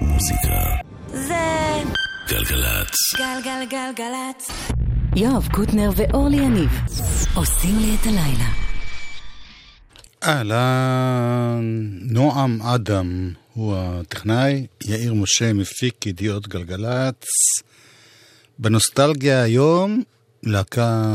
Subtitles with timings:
[0.00, 0.64] מוזיקה.
[1.06, 1.82] זה
[2.28, 2.94] גלגלצ.
[3.16, 4.50] גלגלגלגלצ.
[5.16, 6.70] יואב קוטנר ואורלי יניב
[7.34, 8.48] עושים לי את הלילה.
[10.22, 17.26] אהלן, נועם אדם הוא הטכנאי, יאיר משה מפיק ידיעות גלגלצ.
[18.58, 20.02] בנוסטלגיה היום,
[20.42, 21.12] להקה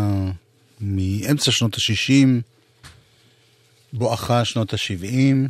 [0.81, 2.27] מאמצע שנות ה-60,
[3.93, 5.49] בואכה שנות ה-70,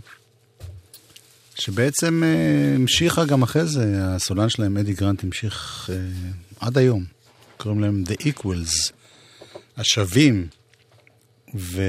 [1.59, 5.97] שבעצם אה, המשיכה גם אחרי זה, הסולן שלהם, אדי גרנט, המשיך אה,
[6.59, 7.05] עד היום.
[7.57, 8.91] קוראים להם The Equals,
[9.77, 10.47] השווים,
[11.55, 11.81] ו...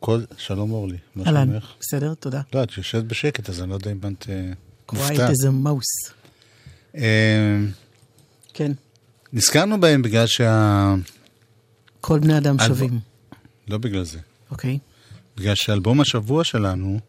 [0.00, 0.20] כל...
[0.36, 1.72] שלום אורלי, מה אהלן, שלומך?
[1.80, 2.40] בסדר, תודה.
[2.54, 4.52] לא, את יושבת בשקט, אז אני לא יודע אם את אה,
[4.92, 5.30] מופתעת.
[5.30, 6.12] as a mouse.
[6.96, 7.58] אה,
[8.54, 8.72] כן,
[9.32, 10.94] נזכרנו בהם בגלל שה...
[12.00, 13.00] כל בני אדם שווים,
[13.68, 14.18] לא בגלל זה.
[14.50, 14.78] אוקיי?
[15.38, 17.00] בגלל שאלבום השבוע שלנו,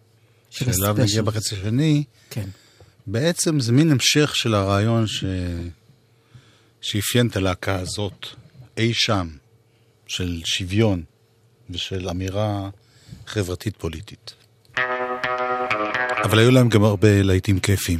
[0.50, 1.22] של שאליו נגיע.
[1.22, 2.50] בחצי השני, כן.
[3.08, 5.24] בעצם זה מין המשך של הרעיון ש...
[6.82, 8.26] שאפיין את הלהקה הזאת
[8.78, 9.28] אי שם,
[10.08, 11.04] של שוויון
[11.70, 12.70] ושל אמירה
[13.28, 14.34] חברתית פוליטית.
[16.24, 18.00] אבל היו להם גם הרבה להיטים כיפים.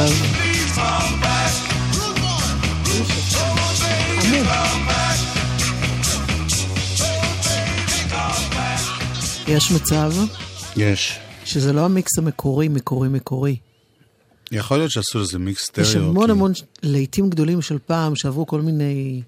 [0.00, 1.90] Back.
[9.48, 10.12] יש מצב
[10.76, 11.18] יש.
[11.44, 13.56] שזה לא המיקס המקורי, מקורי, מקורי.
[14.52, 15.88] יכול להיות שעשו לזה מיקס סטריאו.
[15.90, 16.52] יש המון כי- המון
[16.82, 19.22] להיטים גדולים של פעם שעברו כל מיני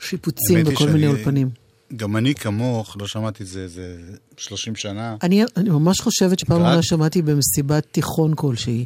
[0.00, 1.50] שיפוצים בכל מיני אולפנים.
[1.96, 3.96] גם אני כמוך, לא שמעתי את זה איזה
[4.36, 5.16] 30 שנה.
[5.22, 8.84] אני, אני ממש חושבת שפעם אחרונה שמעתי במסיבת תיכון כלשהי,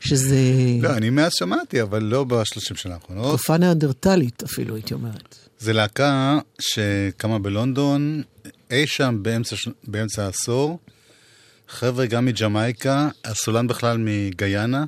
[0.00, 0.36] שזה
[0.82, 3.28] לא, אני מאז שמעתי, אבל לא ב-30 שנה האחרונות.
[3.28, 5.36] תקופה ניאנדרטלית אפילו, הייתי אומרת.
[5.58, 8.22] זה להקה שקמה בלונדון,
[8.70, 10.78] אי שם באמצע, באמצע העשור.
[11.68, 14.84] חבר'ה גם מג'מייקה, הסולן בכלל מגיינה.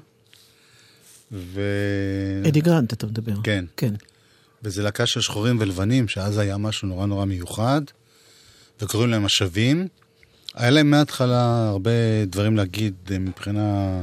[1.33, 1.61] ו...
[2.49, 3.35] אדי גרנט, אתה מדבר.
[3.43, 3.65] כן.
[3.77, 3.95] כן.
[4.67, 7.81] וזה להקה של שחורים ולבנים, שאז היה משהו נורא נורא מיוחד,
[8.81, 9.89] וקוראים להם השווים.
[10.55, 11.91] היה להם מההתחלה הרבה
[12.27, 14.01] דברים להגיד אה, מבחינה,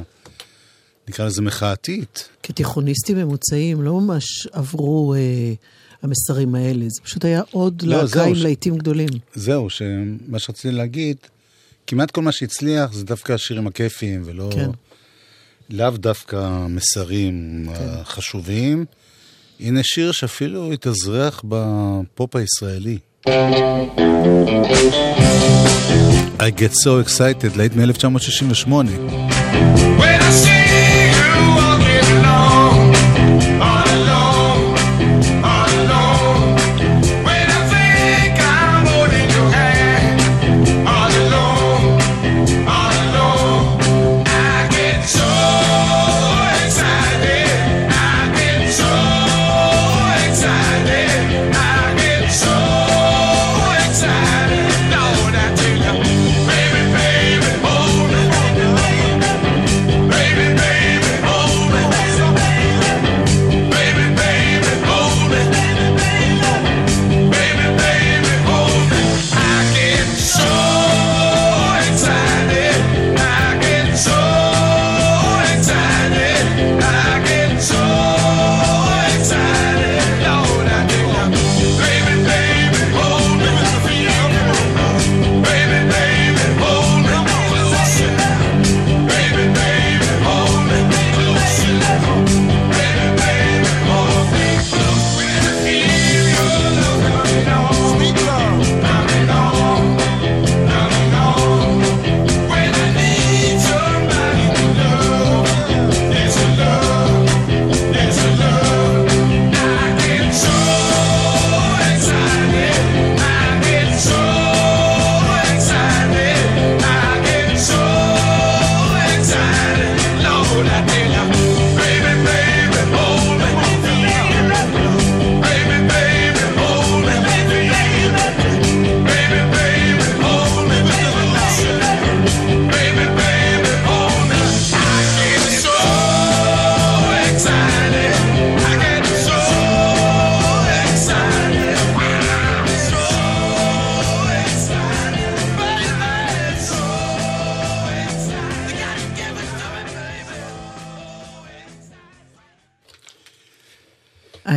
[1.07, 2.29] נקרא לזה מחאתית.
[2.43, 5.53] כתיכוניסטים ממוצעים לא ממש עברו אה,
[6.01, 9.09] המסרים האלה, זה פשוט היה עוד לא, להקה עם ש- להיטים גדולים.
[9.35, 11.17] זהו, שמה שרציתי להגיד,
[11.87, 14.49] כמעט כל מה שהצליח זה דווקא השירים הכיפיים, ולא...
[14.53, 14.69] כן.
[15.69, 18.85] לאו דווקא המסרים החשובים.
[19.59, 22.97] הנה שיר שאפילו התאזרח בפופ הישראלי.
[26.39, 28.73] I get so excited, להיט מ-1968.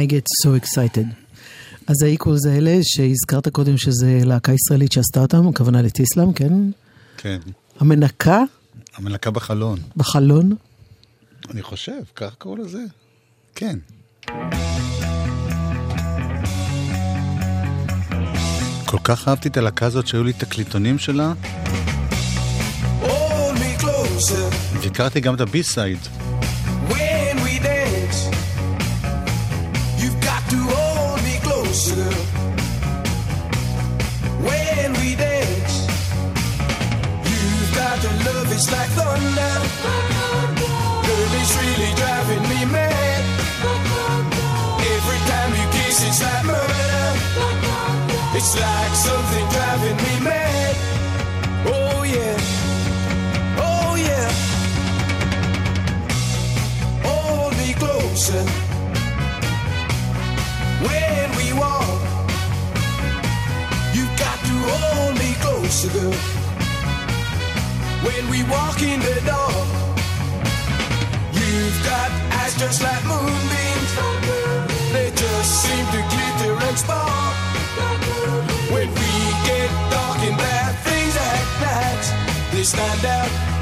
[0.07, 1.07] I get so excited.
[1.87, 6.53] אז האיקוולס האלה, שהזכרת קודם שזה להקה ישראלית שעשתה אותם, הכוונה לטיסלאם, כן?
[7.17, 7.39] כן.
[7.81, 8.43] המנקה?
[8.97, 9.79] המנקה בחלון.
[9.97, 10.55] בחלון?
[11.51, 12.79] אני חושב, כך קראו לזה.
[13.55, 13.79] כן.
[18.87, 21.33] כל כך אהבתי את הלהקה הזאת שהיו לי תקליטונים שלה.
[24.83, 25.99] והכרתי גם את הבי-סייד.
[65.87, 66.11] ago.
[68.07, 69.55] When we walk in the door,
[71.39, 73.93] you've got eyes just like moonbeams.
[74.93, 77.37] They just seem to glitter and spark.
[78.73, 79.13] When we
[79.47, 83.56] get dark talking bad things like that, they stand out.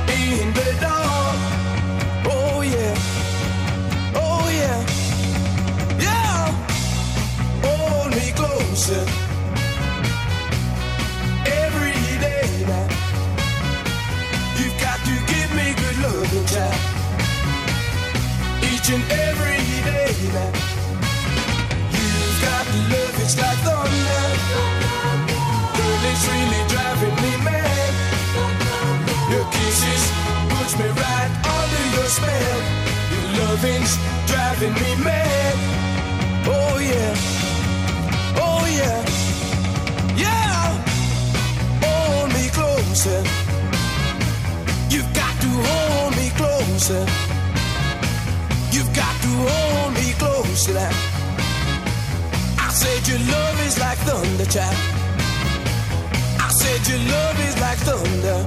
[57.87, 58.41] thunder.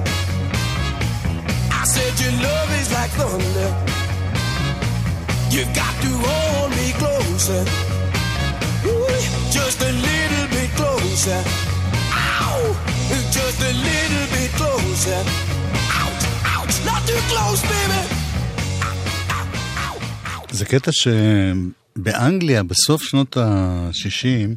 [1.80, 3.70] I said your love is like thunder.
[5.54, 7.62] You've got to hold me closer.
[8.88, 9.20] Ooh,
[9.56, 11.40] just a little bit closer.
[12.12, 12.60] Ow!
[13.38, 15.20] Just a little bit closer.
[16.00, 18.02] Ouch, ouch, not too close, baby.
[20.50, 24.54] זה קטע שבאנגליה, בסוף שנות ה-60,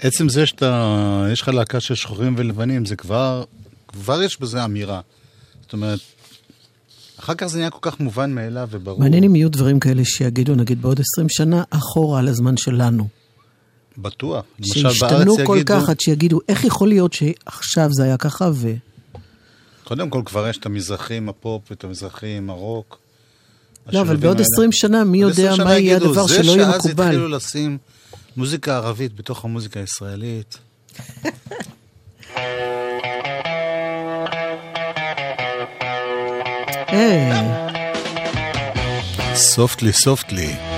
[0.00, 3.44] עצם זה שאתה, יש לך להקה של שחורים ולבנים, זה כבר
[3.92, 5.00] כבר יש בזה אמירה.
[5.62, 6.00] זאת אומרת,
[7.20, 9.00] אחר כך זה נהיה כל כך מובן מאליו וברור.
[9.00, 13.08] מעניין אם יהיו דברים כאלה שיגידו, נגיד, בעוד 20 שנה, אחורה על הזמן שלנו.
[13.98, 14.44] בטוח.
[14.62, 18.74] שהשתנו כל יגידו, כך עד שיגידו, איך יכול להיות שעכשיו זה היה ככה ו...
[19.84, 22.98] קודם כל כבר יש את המזרחים הפופ ואת המזרחים הרוק.
[23.92, 24.48] לא, אבל בעוד האלה.
[24.52, 27.04] 20 שנה, מי יודע 20 מה שנה יהיה הדבר שלא יהיה זה שאז מקובל.
[27.04, 27.78] התחילו לשים
[28.36, 30.58] מוזיקה ערבית בתוך המוזיקה הישראלית.
[36.89, 37.31] היי,
[39.35, 40.68] סופטלי, סופטלי.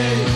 [0.00, 0.29] Yeah.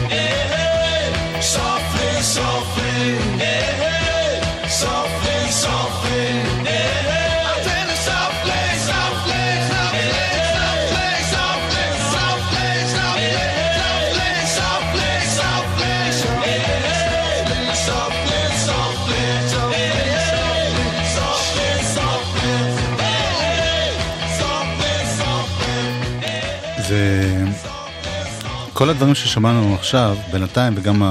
[28.85, 31.03] כל הדברים ששמענו עכשיו, בינתיים, וגם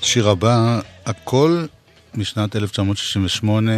[0.00, 1.66] השיר הבא, הכל
[2.14, 3.72] משנת 1968,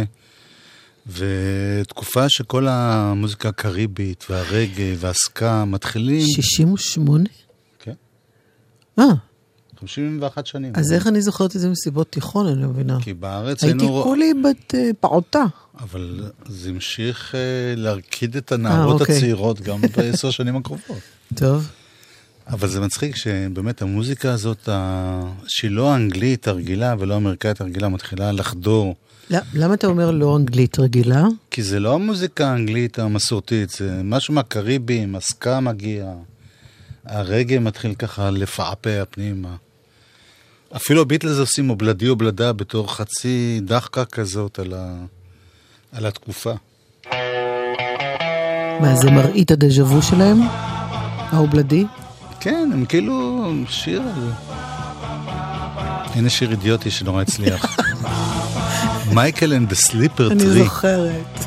[1.07, 6.27] ותקופה שכל המוזיקה הקריבית והרגע והסקה מתחילים...
[6.27, 7.23] 68?
[7.79, 7.93] כן,
[8.99, 9.05] אה,
[9.79, 10.73] 51 שנים.
[10.75, 12.97] אז איך אני זוכרת את זה מסיבות תיכון, אני לא מבינה.
[13.01, 14.03] כי בארץ הייתי היינו...
[14.03, 15.45] כולי בת אה, פעוטה.
[15.79, 17.39] אבל זה המשיך אה,
[17.75, 19.17] להרקיד את הנערות אוקיי.
[19.17, 20.99] הצעירות גם בעשר שנים הקרובות.
[21.35, 21.69] טוב.
[22.49, 24.69] אבל זה מצחיק שבאמת המוזיקה הזאת,
[25.47, 28.95] שהיא לא האנגלית הרגילה ולא האמריקאית הרגילה, מתחילה לחדור.
[29.53, 31.23] למה אתה אומר לא אנגלית רגילה?
[31.51, 36.13] כי זה לא המוזיקה האנגלית המסורתית, זה משהו מהקריבים, הסקה מגיע,
[37.05, 39.55] הרגע מתחיל ככה לפעפע פנימה.
[40.75, 44.95] אפילו הביטלס עושים אובלדי אובלדה בתור חצי דחקה כזאת על, ה...
[45.91, 46.53] על התקופה.
[48.81, 50.37] מה, זה מראית הדז'ה וו שלהם?
[51.31, 51.85] האובלדי?
[52.39, 54.31] כן, הם כאילו שיר על.
[56.15, 57.77] הנה שיר אידיוטי שנורא הצליח.
[59.15, 60.63] מייקל אנד הסליפר אני טרי.
[60.63, 61.45] זוכרת.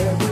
[0.00, 0.27] Every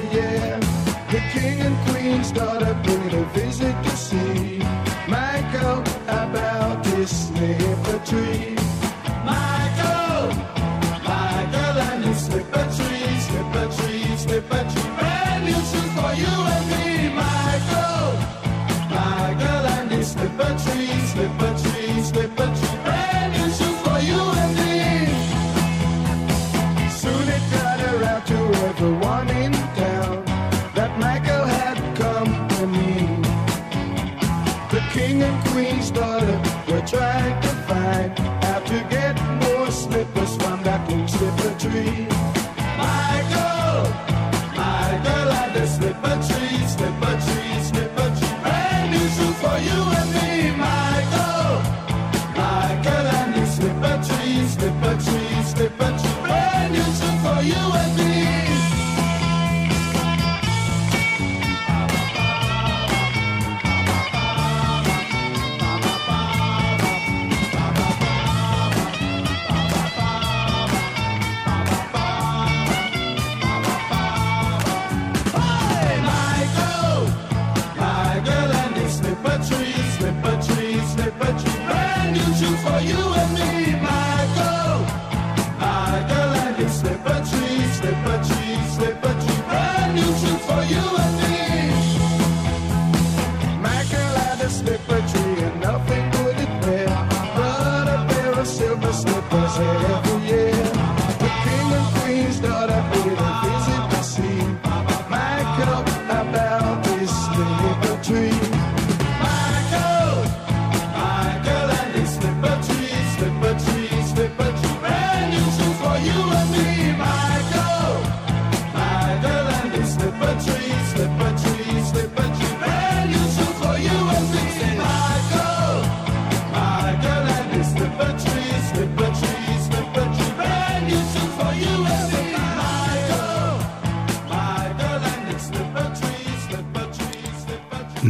[82.87, 83.16] you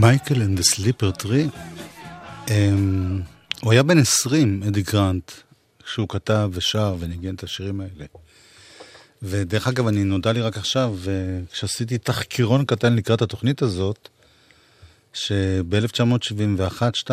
[0.07, 1.49] Michael and Slipper Tree,
[2.51, 3.21] אמ,
[3.61, 5.33] הוא היה בן 20, אדי גרנט,
[5.85, 8.05] כשהוא כתב ושר וניגן את השירים האלה.
[9.23, 10.97] ודרך אגב, אני נודע לי רק עכשיו,
[11.53, 14.09] כשעשיתי תחקירון קטן לקראת התוכנית הזאת,
[15.13, 17.11] שב-1971-2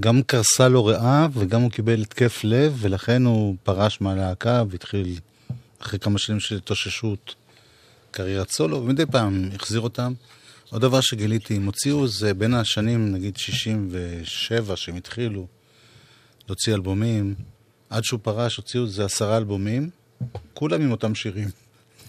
[0.00, 5.18] גם קרסה לו ריאה וגם הוא קיבל התקף לב, ולכן הוא פרש מהלהקה והתחיל,
[5.82, 7.34] אחרי כמה שנים של התאוששות,
[8.10, 10.12] קריירת סולו, ומדי פעם החזיר אותם.
[10.70, 15.46] עוד דבר שגיליתי, הם הוציאו זה בין השנים, נגיד 67, שהם התחילו
[16.48, 17.34] להוציא אלבומים,
[17.90, 19.90] עד שהוא פרש, הוציאו איזה עשרה אלבומים,
[20.54, 21.48] כולם עם אותם שירים.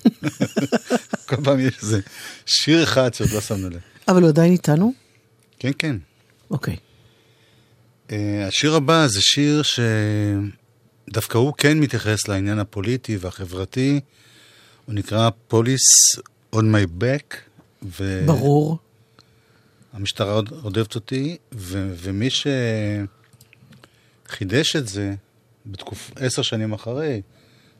[1.27, 1.99] כל פעם יש איזה
[2.45, 3.79] שיר אחד שעוד לא שמנו לב.
[4.07, 4.93] אבל הוא עדיין איתנו?
[5.59, 5.95] כן, כן.
[6.51, 6.75] אוקיי.
[8.07, 8.11] Uh,
[8.47, 9.61] השיר הבא זה שיר
[11.07, 13.99] שדווקא הוא כן מתייחס לעניין הפוליטי והחברתי.
[14.85, 16.19] הוא נקרא Police
[16.55, 17.35] on my back.
[17.99, 18.23] ו...
[18.25, 18.77] ברור.
[19.93, 22.27] המשטרה רודפת אותי, ו- ומי
[24.29, 25.15] שחידש את זה
[25.65, 26.11] בתקופ...
[26.15, 27.21] עשר שנים אחרי,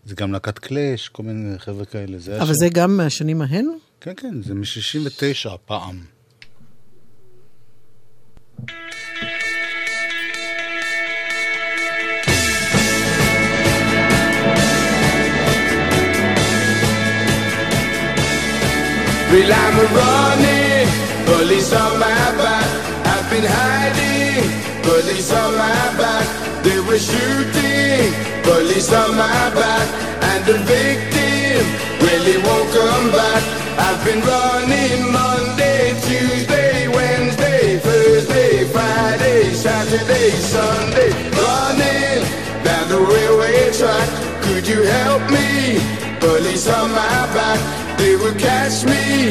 [0.06, 2.18] זה גם להקת קלאש, כל מיני חבר'ה כאלה.
[2.20, 3.66] זה אבל שם- זה גם מהשנים ההן?
[4.02, 5.10] כן, כן, זה מ-69
[5.54, 6.04] הפעם.
[19.32, 20.88] Well, I'm running,
[21.26, 22.70] police on my back.
[23.14, 24.50] I've been hiding,
[24.84, 26.28] police on my back.
[26.64, 29.88] They were shooting, police on my back.
[30.30, 31.16] And the victim,
[32.26, 33.44] he won't come back.
[33.78, 41.12] I've been running Monday, Tuesday, Wednesday, Thursday, Friday, Saturday, Sunday.
[41.38, 42.24] Running
[42.64, 44.10] down the railway track.
[44.44, 46.15] Could you help me?
[46.26, 47.60] Police on my back.
[48.00, 49.30] They will catch me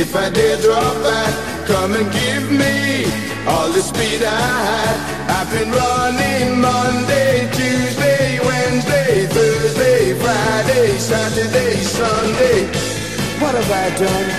[0.00, 1.32] if I dare drop back.
[1.66, 3.04] Come and give me
[3.46, 4.96] all the speed I had.
[5.36, 12.58] I've been running Monday, Tuesday, Wednesday, Thursday, Friday, Saturday, Sunday.
[13.40, 14.30] What have I done?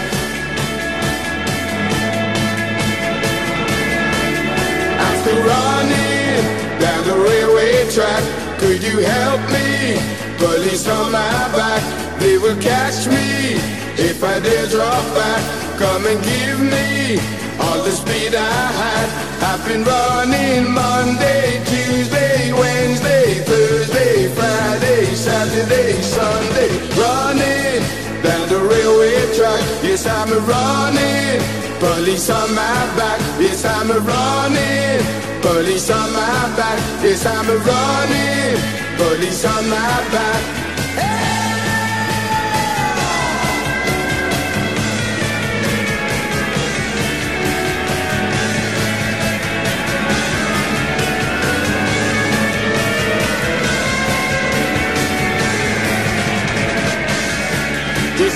[5.05, 6.41] I'm still running
[6.81, 8.23] down the railway track.
[8.59, 10.20] Could you help me?
[10.41, 11.83] Police on my back,
[12.19, 13.61] they will catch me
[13.93, 15.41] if I dare drop back.
[15.77, 17.21] Come and give me
[17.61, 19.07] all the speed I had.
[19.45, 27.85] I've been running Monday, Tuesday, Wednesday, Thursday, Friday, Saturday, Sunday, running
[28.25, 29.61] down the railway track.
[29.85, 31.37] Yes, I'm running.
[31.77, 33.19] Police on my back.
[33.39, 35.05] Yes, I'm running.
[35.43, 36.79] Police on my back.
[37.03, 38.80] Yes, I'm running.
[39.01, 40.61] Police on my back.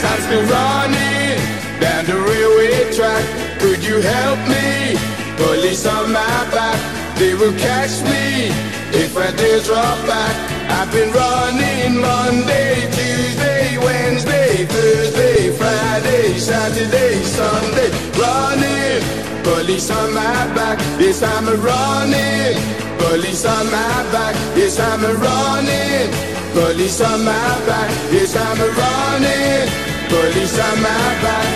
[0.08, 1.40] I'm still running
[1.80, 3.26] down the railway track.
[3.60, 4.98] Could you help me?
[5.38, 6.80] Police on my back.
[7.18, 8.85] they will catch me
[9.16, 10.36] dare drop back.
[10.70, 19.02] I've been running Monday, Tuesday, Wednesday, Thursday, Friday, Saturday, Sunday, running.
[19.44, 22.60] Police on my back, yes I'm running.
[22.98, 26.12] Police on my back, yes I'm running.
[26.54, 29.70] Police on my back, yes I'm running.
[30.10, 31.48] Police on my back.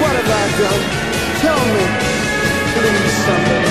[0.00, 0.82] What have I done?
[1.42, 2.10] Tell me,
[3.24, 3.69] somebody.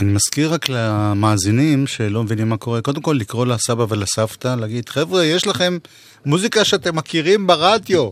[0.00, 5.24] אני מזכיר רק למאזינים שלא מבינים מה קורה, קודם כל לקרוא לסבא ולסבתא, להגיד, חבר'ה,
[5.24, 5.78] יש לכם
[6.26, 8.10] מוזיקה שאתם מכירים ברדיו.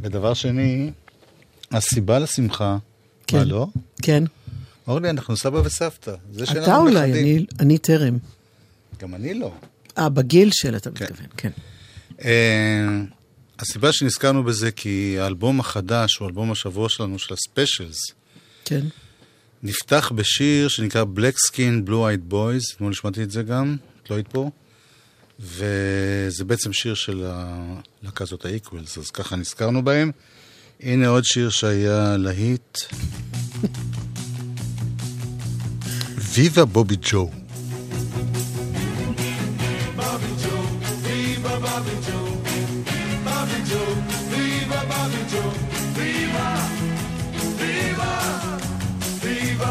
[0.00, 0.90] ודבר שני,
[1.72, 2.76] הסיבה לשמחה,
[3.26, 3.38] כן.
[3.38, 3.66] מה לא?
[4.02, 4.24] כן.
[4.88, 6.14] אורלי, אנחנו סבא וסבתא.
[6.32, 7.12] זה שאנחנו אתה אולי.
[7.12, 8.18] אני- אני טרם.
[9.00, 9.52] גם אני לא.
[9.98, 11.04] אה, בגיל של אתה כן.
[11.04, 11.50] מתכוון, כן.
[12.24, 12.86] אה,
[13.58, 17.96] הסיבה שנזכרנו בזה כי האלבום החדש, הוא אלבום השבוע שלנו, של הספיישלס,
[18.64, 18.80] כן.
[19.64, 24.16] נפתח בשיר שנקרא Black Skin Blue Eyed Boys, אתמול השמעתי את זה גם, את לא
[24.16, 24.50] היית פה,
[25.40, 30.10] וזה בעצם שיר של הלהקה הזאת, ה-Equals, אז ככה נזכרנו בהם.
[30.80, 32.78] הנה עוד שיר שהיה להיט.
[36.16, 37.30] ויבה בובי ג'ו.
[43.26, 43.60] Bobby
[45.30, 45.73] Joe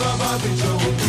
[0.00, 0.99] Viva Babichon.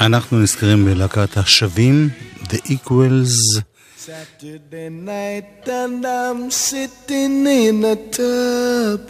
[0.00, 2.08] אנחנו נזכרים בלהקת השווים,
[2.44, 3.62] The Equals.
[4.06, 9.00] Saturday night and I'm sitting in a tub.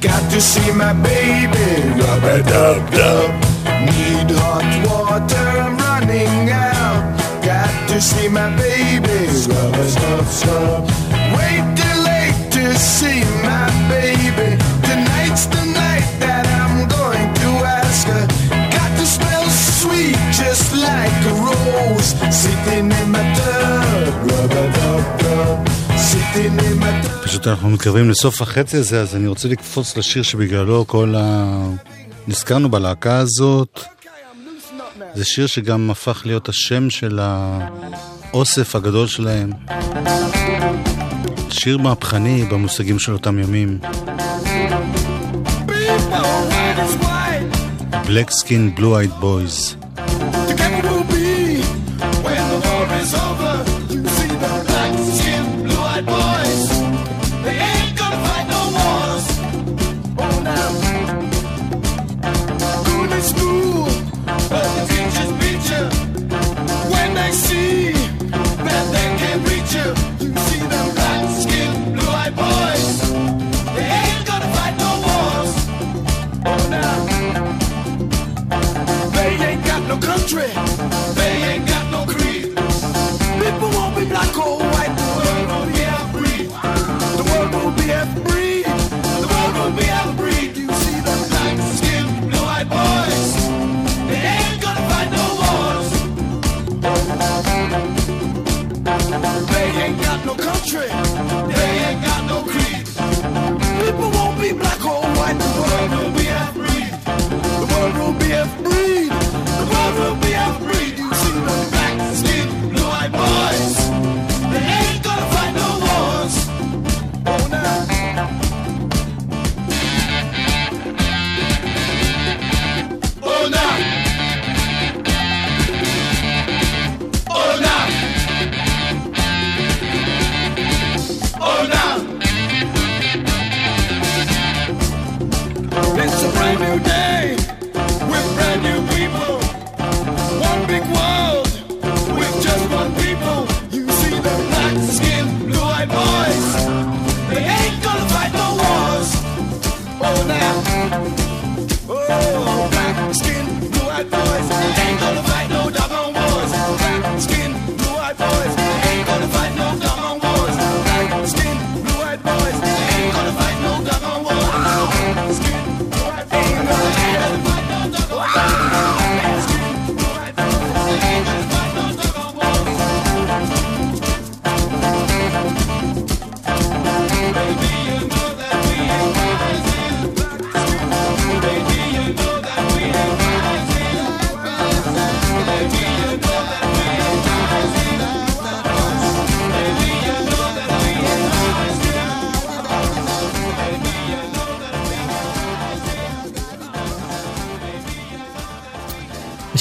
[0.00, 1.68] Got to see my baby,
[2.00, 3.30] rub a dub dub.
[3.86, 7.02] Need hot water, I'm running out.
[7.50, 9.18] Got to see my baby,
[9.52, 10.82] rub a dub dub.
[11.36, 13.13] Wait till late to see
[27.45, 31.45] טוב, אנחנו מתקרבים לסוף החצי הזה, אז אני רוצה לקפוץ לשיר שבגללו כל ה...
[32.27, 33.79] נזכרנו בלהקה הזאת.
[35.15, 39.51] זה שיר שגם הפך להיות השם של האוסף הגדול שלהם.
[41.49, 43.79] שיר מהפכני במושגים של אותם ימים.
[48.05, 49.84] Black Skin Blue Eyed Boys.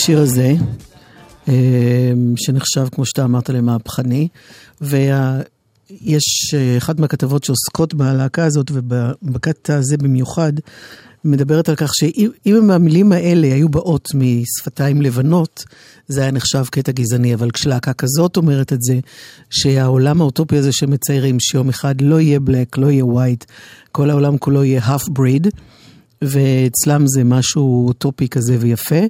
[0.04, 0.54] השיר הזה,
[1.48, 4.28] אה, שנחשב, כמו שאתה אמרת, למהפכני,
[4.80, 10.52] ויש אה, אחת מהכתבות שעוסקות בלהקה הזאת, ובקטע הזה במיוחד,
[11.24, 15.64] מדברת על כך שאם אם המילים האלה היו באות משפתיים לבנות,
[16.08, 18.98] זה היה נחשב קטע גזעני, אבל כשלהקה כזאת אומרת את זה,
[19.50, 23.44] שהעולם האוטופי הזה שמציירים, שיום אחד לא יהיה בלק, לא יהיה ווייט,
[23.92, 25.50] כל העולם כולו יהיה half breed,
[26.28, 29.00] ואצלם זה משהו אוטופי כזה ויפה.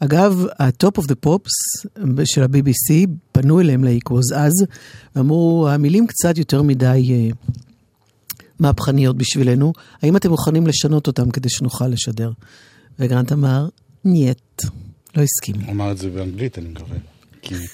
[0.00, 1.86] אגב, ה-Top of the Pops
[2.24, 4.52] של ה-BBC פנו אליהם ל-Equals אז,
[5.16, 7.28] ואמרו, המילים קצת יותר מדי אה,
[8.58, 9.72] מהפכניות בשבילנו,
[10.02, 12.32] האם אתם מוכנים לשנות אותם כדי שנוכל לשדר?
[12.98, 13.68] וגרנט אמר,
[14.04, 14.62] нет,
[15.16, 15.54] לא הסכים.
[15.60, 16.96] הוא אמר את זה באנגלית, אני מקווה.
[17.42, 17.54] כי...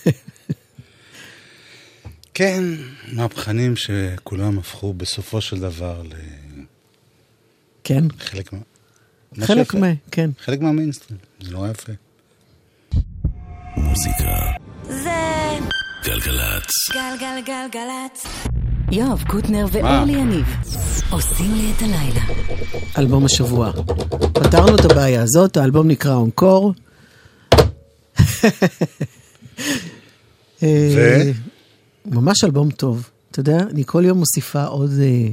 [2.34, 2.64] כן,
[3.12, 6.02] מהפכנים שכולם הפכו בסופו של דבר
[7.88, 8.04] כן?
[8.20, 8.58] לחלק מה...
[9.38, 9.74] מה חלק.
[9.74, 10.30] מה, כן.
[10.44, 11.92] חלק מהמיינסטרים, זה נורא יפה.
[13.76, 14.24] מוזיקה.
[14.88, 15.58] זה
[16.04, 16.70] גלגלצ.
[16.92, 18.26] גלגלגלגלצ.
[18.92, 20.46] יואב קוטנר ואורלי יניב
[21.10, 22.20] עושים לי את הלילה.
[22.98, 23.72] אלבום השבוע.
[24.32, 26.72] פתרנו את הבעיה הזאת, האלבום נקרא אונקור.
[30.62, 31.32] אה,
[32.06, 33.10] ממש אלבום טוב.
[33.30, 35.28] אתה יודע, אני כל יום מוסיפה עוד אה,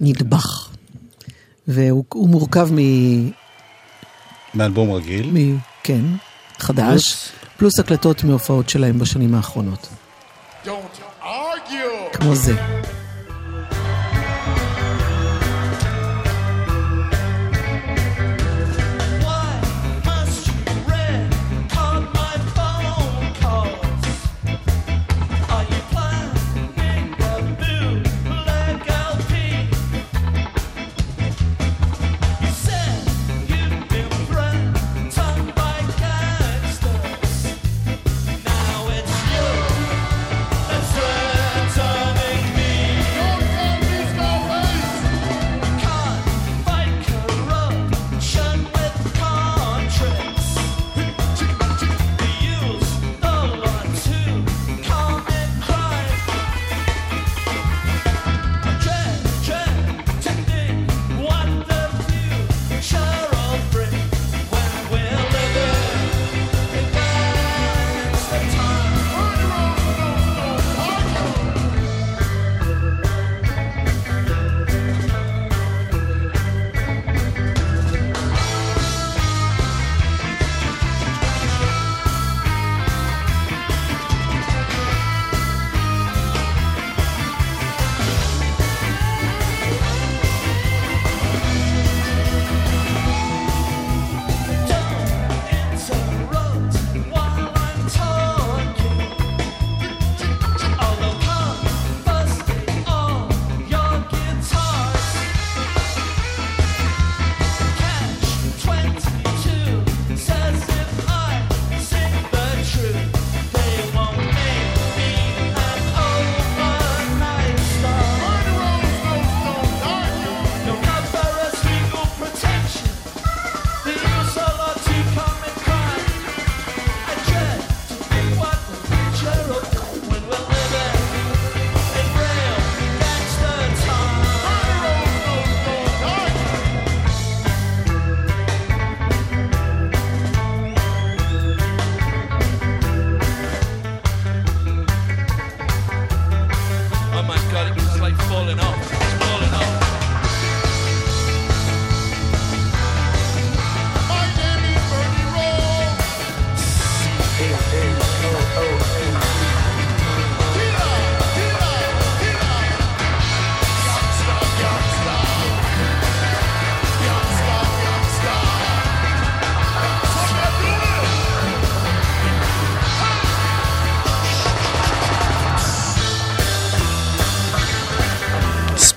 [0.00, 0.73] נדבך.
[1.68, 2.78] והוא הוא מורכב מ...
[4.54, 5.30] מאלבום רגיל.
[5.32, 5.58] מ...
[5.82, 6.04] כן,
[6.58, 7.32] חדש, פלוס?
[7.56, 9.88] פלוס הקלטות מהופעות שלהם בשנים האחרונות.
[12.12, 12.73] כמו זה.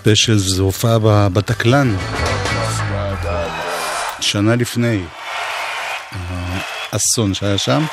[0.08, 1.96] הספיישל זה הופעה ב- בתקלן.
[4.20, 5.04] שנה לפני
[6.92, 7.84] האסון שהיה שם.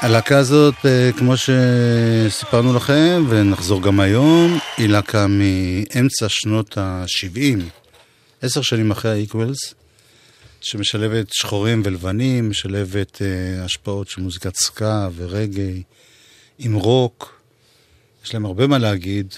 [0.00, 7.60] הלהקה הזאת, אה, כמו שסיפרנו לכם, ונחזור גם היום, היא להקה מאמצע שנות ה-70,
[8.42, 9.74] עשר שנים אחרי האיקוולס,
[10.60, 15.82] שמשלבת שחורים ולבנים, משלבת אה, השפעות של מוזיקת סקה ורגעי,
[16.58, 17.40] עם רוק.
[18.24, 19.34] יש להם הרבה מה להגיד.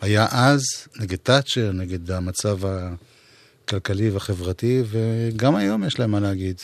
[0.00, 0.62] היה אז
[1.00, 6.60] נגד תאצ'ר, נגד המצב הכלכלי והחברתי, וגם היום יש להם מה להגיד.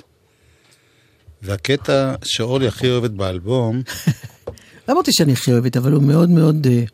[1.42, 3.82] והקטע שאורלי הכי אוהבת באלבום,
[4.88, 6.84] לא אמרתי שאני הכי אוהבת, אבל הוא מאוד מאוד אה,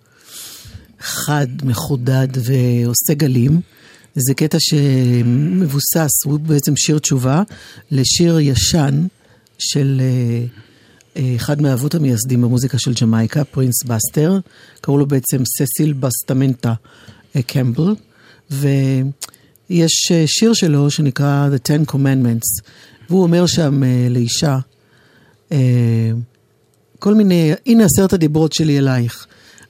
[1.00, 3.60] חד, מחודד ועושה גלים.
[4.14, 7.42] זה קטע שמבוסס, הוא בעצם שיר תשובה
[7.90, 9.06] לשיר ישן
[9.58, 10.46] של אה,
[11.36, 14.38] אחד מהאבות המייסדים במוזיקה של ג'מייקה, פרינס בסטר.
[14.80, 16.74] קראו לו בעצם ססיל בסטמנטה
[17.36, 17.94] אה, קמבל.
[18.50, 22.70] ויש אה, שיר שלו שנקרא The Ten Commandments,
[23.10, 24.58] והוא אומר שם אה, לאישה,
[26.98, 29.26] כל מיני, הנה עשרת הדיברות שלי אלייך.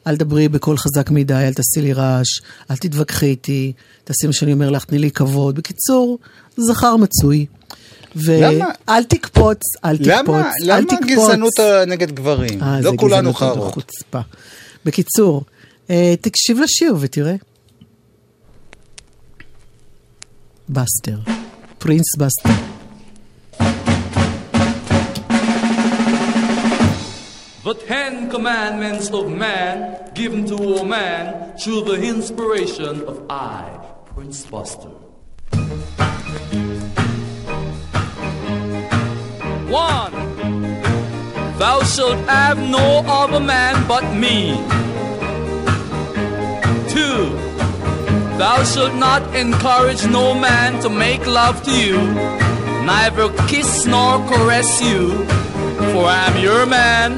[0.06, 3.72] אל דברי בקול חזק מדי, אל תעשי לי רעש, אל תתווכחי איתי,
[4.04, 5.54] תעשי מה שאני אומר לך, תני לי כבוד.
[5.54, 6.18] בקיצור,
[6.56, 7.46] זכר מצוי.
[8.16, 8.66] למה?
[8.88, 11.06] ואל תקפוץ, אל תקפוץ, למה, אל למה תקפוץ.
[11.06, 12.62] גזענות נגד גברים?
[12.62, 13.74] אה, לא כולנו חארות.
[13.74, 14.20] חוצפה.
[14.84, 15.42] בקיצור,
[15.90, 17.34] אה, תקשיב לשיר ותראה.
[20.68, 21.18] בסטר,
[21.78, 22.50] פרינס בסטר.
[27.64, 29.76] The Ten Commandments of Man
[30.14, 31.24] given to all man
[31.60, 33.62] through the inspiration of I,
[34.14, 34.90] Prince Buster.
[39.72, 40.12] One,
[41.56, 44.52] thou shalt have no other man but me.
[46.90, 47.30] Two,
[48.36, 51.96] thou shalt not encourage no man to make love to you,
[52.84, 55.24] neither kiss nor caress you,
[55.92, 57.12] for I am your man,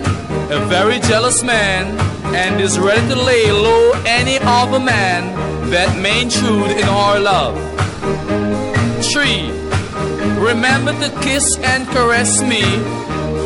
[0.53, 1.99] a very jealous man,
[2.37, 5.35] and is ready to lay low any other man
[5.71, 7.57] that may intrude in our love.
[9.13, 9.64] Three,
[10.41, 12.63] Remember to kiss and caress me,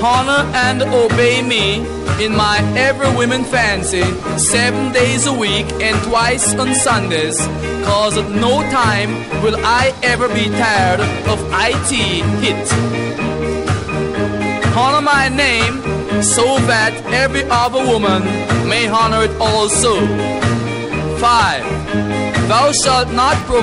[0.02, 1.78] honor and obey me
[2.24, 4.02] in my every woman fancy,
[4.38, 7.38] seven days a week and twice on Sundays.
[7.84, 9.10] Cause at no time
[9.42, 11.90] will I ever be tired of IT
[12.42, 12.72] hit.
[14.76, 15.82] Honor my name
[16.22, 18.22] so that every other woman
[18.68, 20.06] may honor it also.
[21.18, 22.27] 5.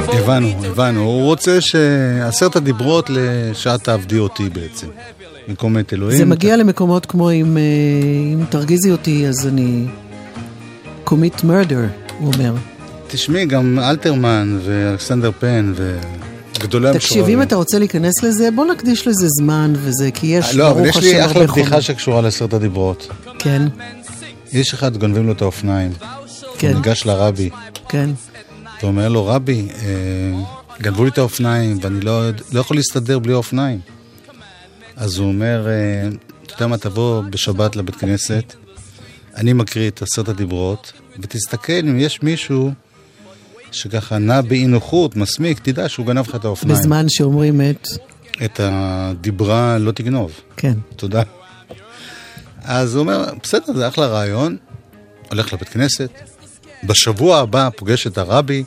[0.07, 1.01] הבנו, הבנו.
[1.01, 4.87] הוא רוצה שעשרת הדיברות לשעת תעבדי אותי בעצם.
[5.47, 6.17] במקום את אלוהים.
[6.17, 7.61] זה מגיע למקומות כמו אם, אה,
[8.33, 9.85] אם תרגיזי אותי, אז אני...
[11.05, 12.53] commit murder, הוא אומר.
[13.07, 16.99] תשמעי, גם אלתרמן ואלכסנדר פן וגדולי המשוררים.
[16.99, 20.81] תקשיב, אם אתה רוצה להיכנס לזה, בוא נקדיש לזה זמן וזה, כי יש, לא, אבל
[20.83, 21.63] ברוך יש השם, לי הרבה אחלה חומר.
[21.63, 23.07] בדיחה שקשורה לעשרת הדיברות.
[23.39, 23.61] כן,
[24.53, 25.91] איש אחד גונבים לו את האופניים.
[26.57, 27.49] כן, הוא ניגש לרבי,
[27.89, 28.09] כן.
[28.83, 30.43] ואומר לו, רבי, אה,
[30.81, 33.79] גנבו לי את האופניים ואני לא, לא יכול להסתדר בלי האופניים.
[34.95, 36.09] אז הוא אומר, אה,
[36.43, 38.53] אתה יודע מה, תבוא בשבת לבית כנסת,
[39.35, 42.71] אני מקריא את עשרת הדיברות, ותסתכל אם יש מישהו
[43.71, 46.79] שככה נע באי נוחות, מסמיק, תדע שהוא גנב לך את האופניים.
[46.79, 47.87] בזמן שאומרים את...
[48.45, 50.31] את הדיברה לא תגנוב.
[50.57, 50.73] כן.
[50.95, 51.23] תודה.
[52.63, 54.57] אז הוא אומר, בסדר, זה אחלה רעיון,
[55.29, 56.09] הולך לבית כנסת,
[56.83, 58.63] בשבוע הבא פוגש את הרבי,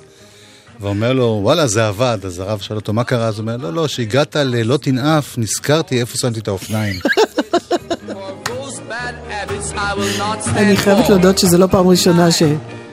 [0.81, 2.19] ואומר לו, וואלה, זה עבד.
[2.25, 3.27] אז הרב שואל אותו, מה קרה?
[3.27, 6.97] אז הוא אומר, לא, לא, שהגעת ללא תנאף, נזכרתי איפה שמתי את האופניים.
[10.57, 11.09] אני חייבת.
[11.11, 12.43] להודות שזה לא פעם ראשונה ש...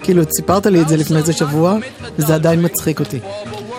[0.03, 1.78] כאילו, סיפרת לי את זה לפני איזה שבוע,
[2.20, 3.20] וזה עדיין מצחיק אותי.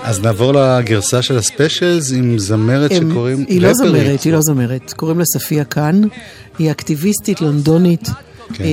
[0.03, 3.45] אז נעבור לגרסה של הספיישלס עם זמרת הם- שקוראים...
[3.49, 3.72] היא לא.
[3.74, 4.93] זמרת, היא לא זמרת.
[4.93, 6.01] קוראים לה ספיה קאן,
[6.59, 8.09] היא אקטיביסטית לונדונית.
[8.55, 8.64] כן.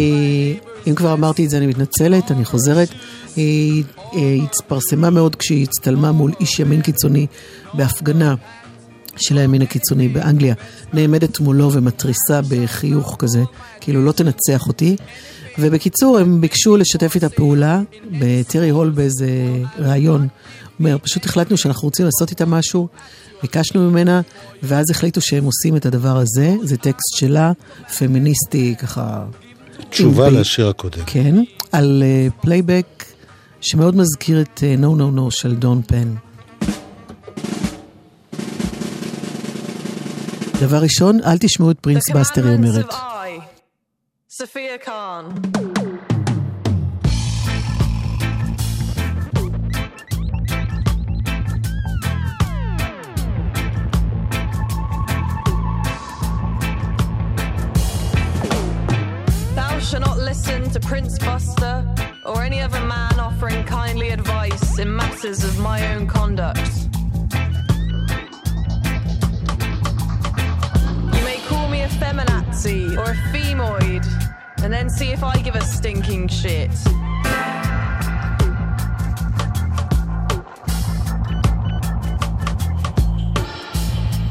[0.87, 2.89] אם כבר אמרתי את זה, אני מתנצלת, אני חוזרת.
[3.35, 7.27] היא היא התפרסמה מאוד כשהיא הצטלמה מול איש ימין קיצוני
[7.73, 8.35] בהפגנה
[9.15, 10.55] של הימין הקיצוני באנגליה.
[10.93, 13.43] נעמדת מולו ומתריסה בחיוך כזה,
[13.81, 14.95] כאילו לא תנצח אותי.
[15.59, 17.81] ובקיצור, הם ביקשו לשתף איתה פעולה
[18.19, 19.29] בטרי הול באיזה
[19.79, 20.27] ראיון.
[20.79, 22.87] אומר, פשוט החלטנו שאנחנו רוצים לעשות איתה משהו,
[23.41, 24.21] ביקשנו ממנה,
[24.63, 27.51] ואז החליטו שהם עושים את הדבר הזה, זה טקסט שלה,
[27.97, 29.25] פמיניסטי, ככה...
[29.89, 31.03] תשובה בי- לשיר הקודם.
[31.05, 31.35] כן,
[31.71, 32.03] על
[32.41, 33.03] פלייבק
[33.61, 36.13] שמאוד מזכיר את אה, No No No של דון פן.
[40.61, 42.89] דבר ראשון, אל תשמעו את פרינס בסטר, היא אומרת.
[44.31, 46.12] Sophia Khan.
[59.99, 61.87] Listen to Prince Buster
[62.25, 66.87] or any other man offering kindly advice in matters of my own conduct.
[71.15, 74.03] You may call me a feminazi or a femoid,
[74.63, 76.71] and then see if I give a stinking shit.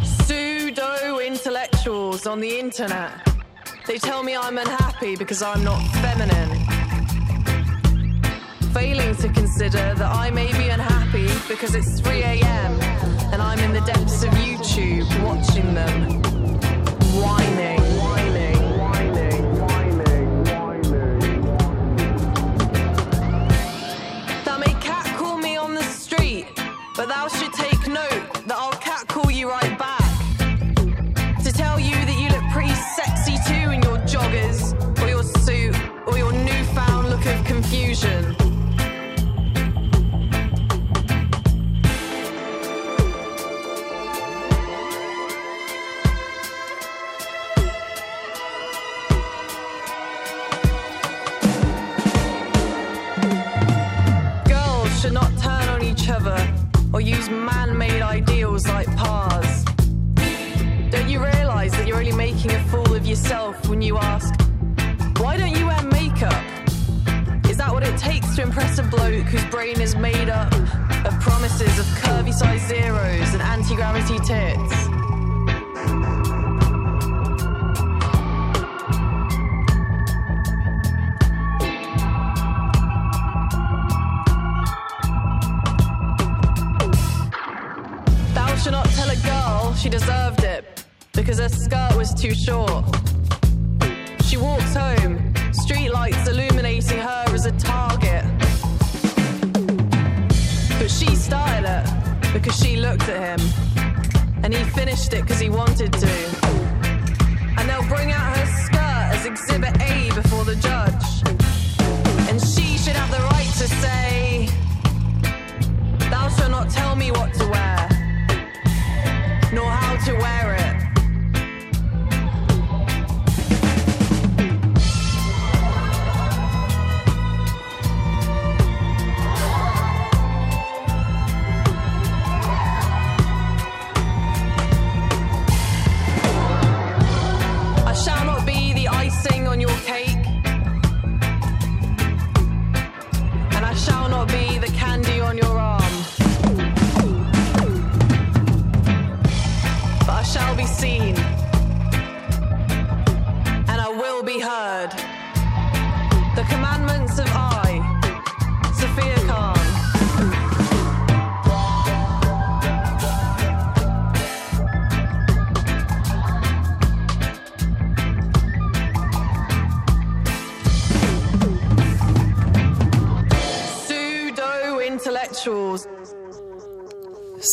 [0.02, 3.31] Pseudo intellectuals on the internet.
[3.84, 6.50] They tell me I'm unhappy because I'm not feminine.
[8.72, 12.80] Failing to consider that I may be unhappy because it's 3 a.m.
[13.32, 16.22] and I'm in the depths of YouTube watching them.
[17.20, 17.80] Whining.
[17.98, 18.78] Whining.
[18.78, 19.58] Whining.
[19.60, 20.44] Whining.
[20.44, 21.42] Whining.
[24.44, 26.46] Thou may catcall me on the street,
[26.96, 27.71] but thou should take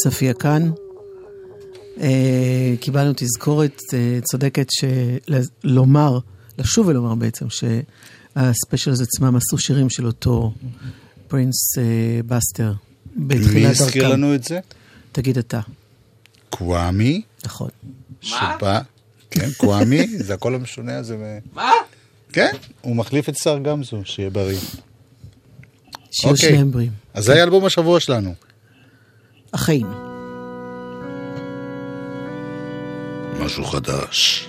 [0.03, 0.71] ספיה כאן.
[2.01, 6.19] אה, קיבלנו תזכורת אה, צודקת שלומר,
[6.57, 10.53] לשוב ולומר בעצם, שהספיישלס עצמם עשו שירים של אותו
[11.27, 11.83] פרינס אה,
[12.27, 12.73] בסטר
[13.15, 14.13] מי בתחילת הזכיר דרכם.
[14.13, 14.59] לנו את זה?
[15.11, 15.59] תגיד אתה,
[16.49, 17.69] קוואמי, נכון.
[18.21, 18.81] שבא...
[19.31, 21.39] כן, קוואמי, זה הקול המשונה הזה.
[21.53, 21.71] מה?
[22.33, 24.57] כן, הוא מחליף את שר גמזו, שיהיה בריא.
[26.11, 26.49] שיהיו אוקיי.
[26.49, 26.91] שניהם בריאים.
[27.13, 28.33] אז זה היה אלבום השבוע שלנו.
[29.53, 29.87] החיים.
[33.39, 34.48] משהו חדש.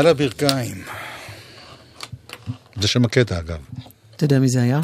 [0.00, 0.82] על הברכיים.
[2.80, 3.58] זה שם הקטע, אגב.
[4.16, 4.80] אתה יודע מי זה היה?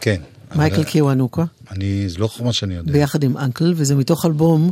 [0.00, 0.20] כן.
[0.54, 1.44] מייקל קיוונוקה.
[1.70, 2.92] אני, זה לא מה שאני יודע.
[2.92, 4.70] ביחד עם אנקל, וזה מתוך אלבום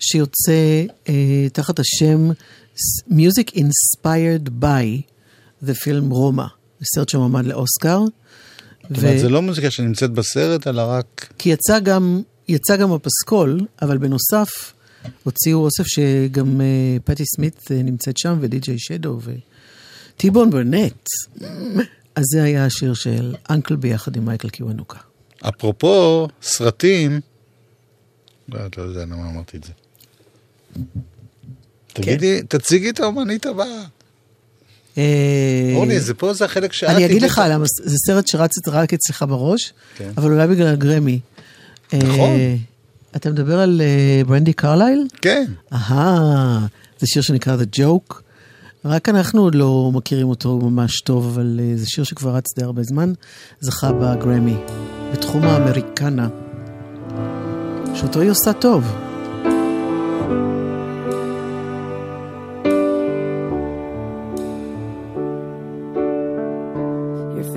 [0.00, 0.52] שיוצא
[1.08, 1.14] אה,
[1.52, 2.30] תחת השם
[3.10, 5.00] Music Inspired by
[5.64, 6.48] the film Roma,
[6.94, 8.00] סרט שמועמד לאוסקר.
[8.90, 11.32] זאת אומרת, זה לא מוזיקה שנמצאת בסרט, אלא רק...
[11.38, 14.72] כי יצא גם, יצא גם הפסקול, אבל בנוסף,
[15.24, 16.66] הוציאו אוסף שגם אה,
[17.04, 19.20] פטי סמית אה, נמצאת שם, ודי.ג'יי שדו,
[20.14, 21.08] וטיבון ברנט.
[22.14, 24.98] אז זה היה השיר של אנקל ביחד עם מייקל קיוונוקה.
[25.48, 27.20] אפרופו סרטים,
[28.48, 29.72] לא, לא יודע למה אמרתי את זה.
[30.74, 32.02] כן.
[32.02, 33.84] תגידי, תציגי את האומנית הבאה.
[34.98, 36.88] אה, אורלי, זה פה זה החלק שאת...
[36.88, 40.10] אני אגיד לך למה, זה סרט שרץ רק אצלך בראש, כן.
[40.16, 41.20] אבל אולי בגלל הגרמי.
[41.92, 42.30] נכון.
[43.18, 45.06] אתה מדבר על אה, ברנדי קרלייל?
[45.20, 45.44] כן.
[45.72, 46.66] אהה,
[46.98, 48.14] זה שיר שנקרא The Joke.
[48.84, 52.64] רק אנחנו עוד לא מכירים אותו ממש טוב, אבל אה, זה שיר שכבר רץ די
[52.64, 53.12] הרבה זמן,
[53.60, 54.56] זכה בגרמי,
[55.12, 56.28] בתחום האמריקנה,
[57.94, 58.84] שאותו היא עושה טוב.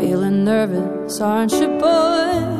[0.09, 2.51] You're nervous, aren't you, boy?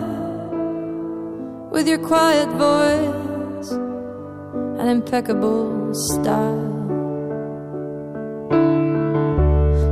[1.72, 6.70] with your quiet voice and impeccable style.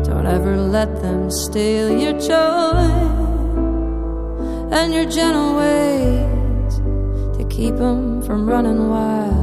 [0.04, 2.84] Don't ever let them steal your joy
[4.78, 6.76] and your gentle ways
[7.38, 9.40] to keep them from running wild.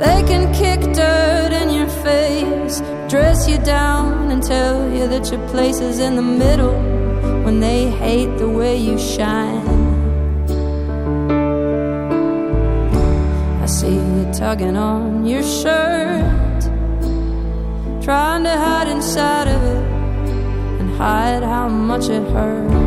[0.00, 5.46] They can kick dirt in your face, dress you down, and tell you that your
[5.48, 6.91] place is in the middle
[7.44, 9.66] when they hate the way you shine.
[13.62, 16.62] I see you tugging on your shirt,
[18.02, 19.84] trying to hide inside of it
[20.80, 22.81] and hide how much it hurts.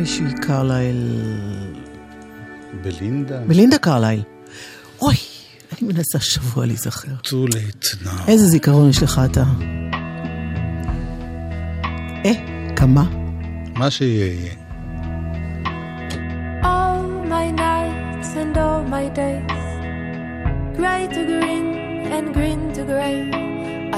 [0.00, 1.20] מישהי קרלייל...
[2.82, 3.40] בלינדה?
[3.40, 4.22] בלינדה קרלייל.
[5.00, 5.14] אוי,
[5.72, 7.08] אני מנסה שבוע להיזכר.
[7.24, 8.28] too late now.
[8.28, 9.44] איזה זיכרון יש לך אתה.
[12.24, 12.32] אה,
[12.76, 13.04] כמה?
[13.74, 14.52] מה שיהיה.
[16.62, 19.60] All my nights and all my days
[20.76, 21.66] Grey to green
[22.16, 23.18] and green to grey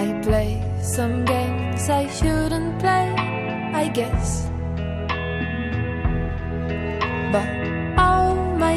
[0.03, 0.51] I play
[0.97, 3.09] some games I shouldn't play
[3.83, 4.52] I guess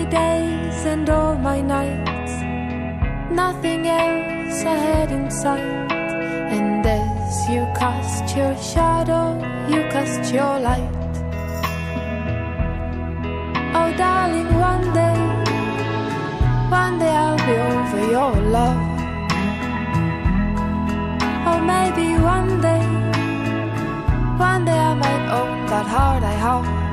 [0.09, 2.33] days and all my nights,
[3.31, 5.91] nothing else ahead in sight.
[6.55, 9.25] And as you cast your shadow,
[9.69, 10.91] you cast your light.
[13.77, 15.19] Oh, darling, one day,
[16.69, 18.81] one day I'll be over your love.
[21.49, 22.85] Or maybe one day,
[24.37, 26.84] one day I might own that heart I have.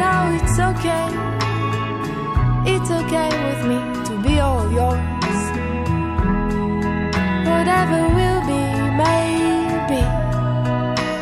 [0.00, 1.06] Know it's okay,
[2.72, 3.78] it's okay with me
[4.08, 5.40] to be all yours.
[7.50, 8.62] Whatever will be,
[9.02, 10.02] maybe,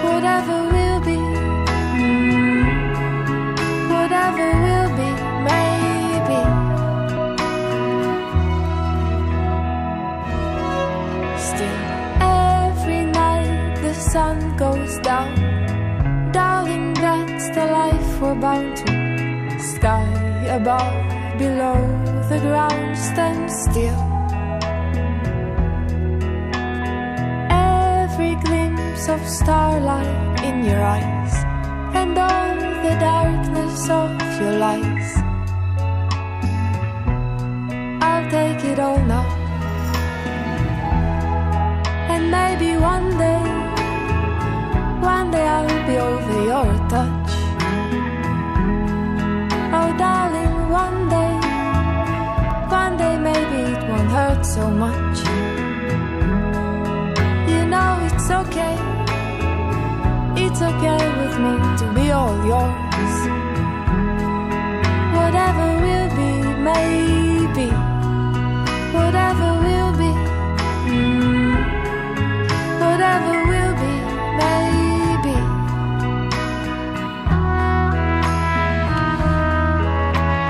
[0.07, 1.19] whatever will be.
[2.01, 2.65] mm,
[3.95, 5.11] Whatever will be,
[5.49, 6.41] maybe.
[11.49, 11.81] Still,
[12.21, 15.44] every night the sun goes down.
[17.45, 19.61] That's the life we're bound to.
[19.61, 20.09] Sky
[20.49, 21.77] above, below,
[22.31, 24.01] the ground stands still.
[27.51, 31.35] Every glimpse of starlight in your eyes
[31.95, 32.55] and all
[32.87, 35.11] the darkness of your lies.
[38.01, 39.27] I'll take it all now.
[42.09, 43.45] And maybe one day,
[45.03, 47.24] one day I'll be over your touch.
[54.55, 55.19] So much.
[57.51, 58.75] You know it's okay.
[60.45, 63.17] It's okay with me to be all yours.
[65.19, 66.33] Whatever will be,
[66.71, 67.69] maybe.
[68.99, 70.04] Whatever will be,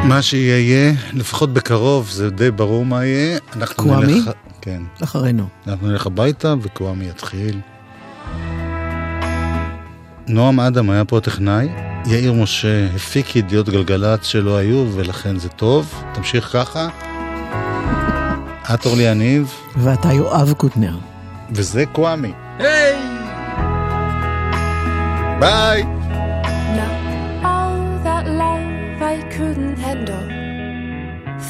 [0.09, 3.38] מה שיהיה יהיה, לפחות בקרוב, זה די ברור מה יהיה.
[3.57, 4.14] אנחנו קוואמי?
[4.20, 4.30] נלך-
[4.61, 4.82] כן.
[5.05, 5.46] אחרינו.
[5.68, 7.61] אנחנו נלך הביתה וקוואמי יתחיל.
[10.28, 11.68] נועם אדם היה פה הטכנאי,
[12.07, 15.94] יאיר משה הפיק ידיעות גלגלצ שלא היו, ולכן זה טוב.
[16.14, 16.88] תמשיך ככה.
[18.74, 20.96] את אורלי יניב, ואתה יואב קוטנר.
[21.50, 22.32] וזה קוואמי.
[22.59, 22.94] היי!
[25.40, 25.84] ביי!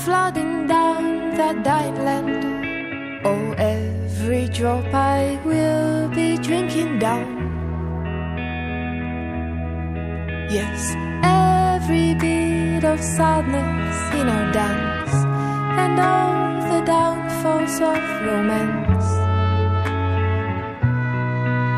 [0.04, 2.44] Flooding down that dying land.
[3.24, 7.26] Oh, every drop I will be drinking down.
[10.50, 10.94] Yes,
[11.24, 15.14] every bit of sadness in our dance,
[15.82, 19.08] and all the downfalls of romance.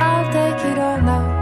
[0.03, 1.36] I'll take it all now.